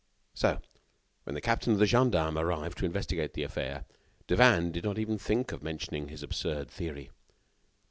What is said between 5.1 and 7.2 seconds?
think of mentioning his absurd theory.